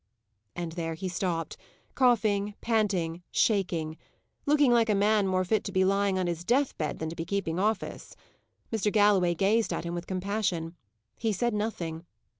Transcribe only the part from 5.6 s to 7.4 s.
to be lying on his death bed than to be